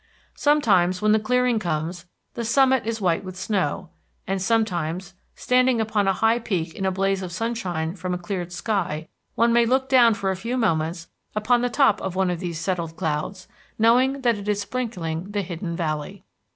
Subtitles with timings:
[0.33, 3.91] Sometimes, when the clearing comes, the summit is white with snow.
[4.25, 8.51] And sometimes, standing upon a high peak in a blaze of sunshine from a cleared
[8.51, 12.39] sky, one may look down for a few moments upon the top of one of
[12.39, 16.23] these settled clouds, knowing that it is sprinkling the hidden valley.